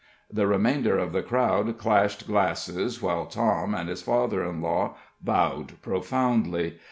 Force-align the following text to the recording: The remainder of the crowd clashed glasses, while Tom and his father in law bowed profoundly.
The 0.33 0.47
remainder 0.47 0.97
of 0.97 1.13
the 1.13 1.21
crowd 1.21 1.77
clashed 1.77 2.25
glasses, 2.25 3.03
while 3.03 3.27
Tom 3.27 3.75
and 3.75 3.87
his 3.87 4.01
father 4.01 4.43
in 4.43 4.59
law 4.59 4.95
bowed 5.23 5.79
profoundly. 5.83 6.79